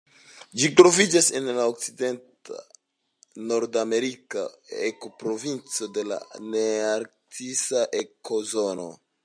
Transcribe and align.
Ĝi 0.59 0.67
troviĝas 0.77 1.25
en 1.39 1.49
la 1.57 1.65
okcident-nordamerika 1.71 4.45
ekoprovinco 4.89 5.91
de 5.99 6.05
la 6.13 6.19
nearktisa 6.55 7.85
ekozono. 8.05 8.89